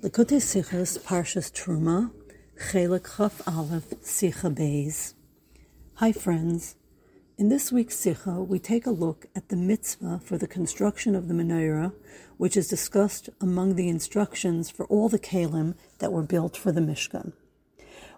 [0.00, 2.12] Likutei Sichos Parshas Terumah,
[2.70, 5.14] Chelek Chaf Aleph Sicha Beis.
[5.94, 6.76] Hi friends.
[7.36, 11.26] In this week's Sicha, we take a look at the mitzvah for the construction of
[11.26, 11.92] the menorah,
[12.36, 16.80] which is discussed among the instructions for all the kalim that were built for the
[16.80, 17.32] Mishkan.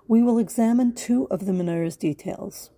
[0.06, 2.68] We will examine two of the menorah's details.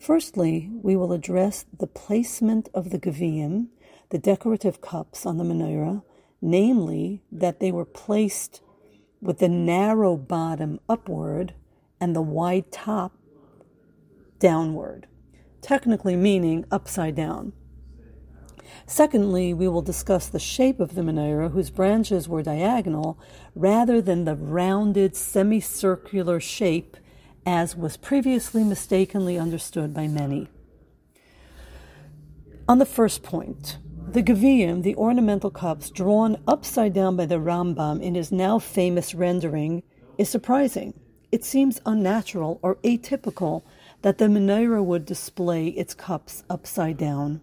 [0.00, 3.68] Firstly, we will address the placement of the gavim,
[4.08, 6.02] the decorative cups on the menorah,
[6.40, 8.62] namely that they were placed
[9.20, 11.54] with the narrow bottom upward
[12.00, 13.12] and the wide top
[14.38, 15.06] downward,
[15.60, 17.52] technically meaning upside down.
[18.86, 23.18] Secondly, we will discuss the shape of the menorah, whose branches were diagonal
[23.54, 26.96] rather than the rounded semicircular shape
[27.44, 30.48] as was previously mistakenly understood by many.
[32.68, 33.78] On the first point,
[34.12, 39.14] the Gaviyim, the ornamental cups drawn upside down by the Rambam in his now famous
[39.14, 39.82] rendering,
[40.16, 40.94] is surprising.
[41.30, 43.64] It seems unnatural or atypical
[44.00, 47.42] that the menorah would display its cups upside down.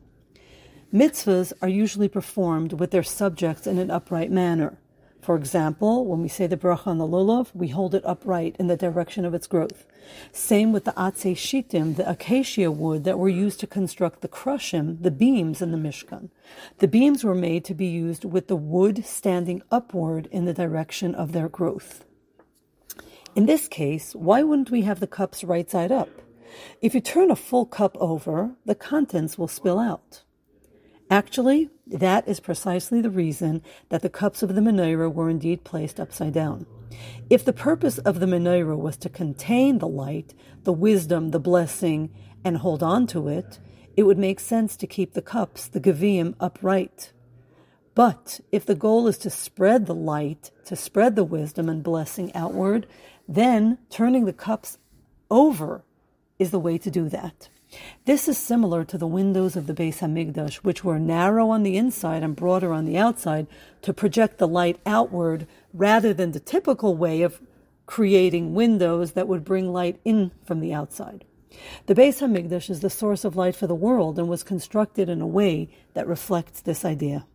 [0.92, 4.80] Mitzvahs are usually performed with their subjects in an upright manner.
[5.26, 8.68] For example, when we say the bracha on the lulav, we hold it upright in
[8.68, 9.88] the direction of its growth.
[10.32, 15.02] Same with the atzei shittim, the acacia wood that were used to construct the krushim,
[15.02, 16.30] the beams in the Mishkan.
[16.78, 21.16] The beams were made to be used with the wood standing upward in the direction
[21.16, 22.06] of their growth.
[23.36, 26.10] In this case, why wouldn't we have the cups right side up?
[26.84, 30.22] If you turn a full cup over, the contents will spill out.
[31.10, 36.00] Actually, that is precisely the reason that the cups of the menorah were indeed placed
[36.00, 36.66] upside down.
[37.30, 40.34] If the purpose of the menorah was to contain the light,
[40.64, 42.10] the wisdom, the blessing,
[42.44, 43.60] and hold on to it,
[43.96, 47.12] it would make sense to keep the cups, the gavim, upright.
[47.94, 52.34] But if the goal is to spread the light, to spread the wisdom and blessing
[52.36, 52.88] outward,
[53.28, 54.80] then turning the cups
[55.30, 55.84] over
[56.40, 57.50] is the way to do that.
[58.06, 61.78] This is similar to the windows of the Beis Hamikdash, which were narrow on the
[61.78, 63.48] inside and broader on the outside
[63.82, 67.42] to project the light outward rather than the typical way of
[67.86, 71.26] creating windows that would bring light in from the outside.
[71.86, 75.22] The Beis Hamikdash is the source of light for the world and was constructed in
[75.22, 77.26] a way that reflects this idea.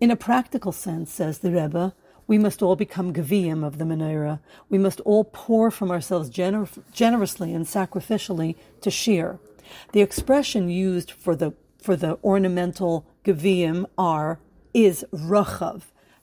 [0.00, 1.94] In a practical sense, says the Rebbe,
[2.32, 4.40] we must all become Gaviyim of the menorah.
[4.70, 9.38] We must all pour from ourselves gener- generously and sacrificially to shear.
[9.92, 14.38] The expression used for the for the ornamental Gaviyim are
[14.72, 15.82] is rachav,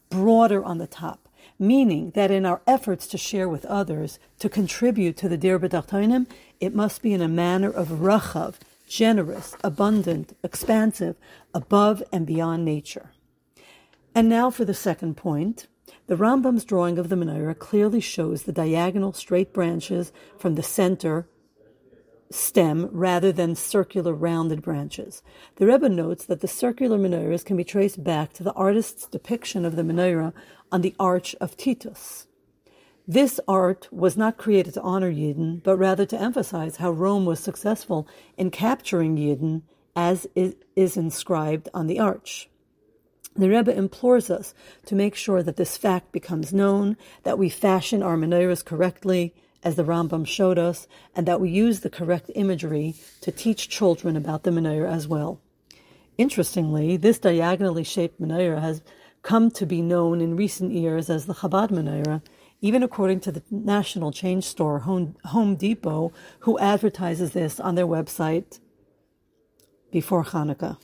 [0.09, 5.15] broader on the top, meaning that in our efforts to share with others, to contribute
[5.17, 6.25] to the Dirah B'Tachtonim,
[6.59, 8.55] it must be in a manner of rachav,
[8.87, 11.17] generous, abundant, expansive,
[11.53, 13.11] above and beyond nature.
[14.15, 15.67] And now for the second point.
[16.07, 21.27] The Rambam's drawing of the menorah clearly shows the diagonal straight branches from the center
[22.31, 25.23] stem rather than circular rounded branches.
[25.55, 29.65] The Rebbe notes that the circular menorahs can be traced back to the artist's depiction
[29.65, 30.33] of the menorah
[30.71, 32.27] on the Arch of Titus.
[33.07, 37.39] This art was not created to honor Yidden, but rather to emphasize how Rome was
[37.39, 38.07] successful
[38.37, 39.63] in capturing Yidden
[39.95, 42.49] as is inscribed on the arch.
[43.35, 44.53] The Rebbe implores us
[44.85, 49.75] to make sure that this fact becomes known, that we fashion our menorahs correctly, as
[49.75, 54.43] the Rambam showed us, and that we use the correct imagery to teach children about
[54.43, 55.39] the menorah as well.
[56.17, 58.81] Interestingly, this diagonally shaped menorah has
[59.21, 62.21] come to be known in recent years as the Chabad menorah,
[62.61, 68.59] even according to the national chain store Home Depot, who advertises this on their website
[69.91, 70.77] before Hanukkah.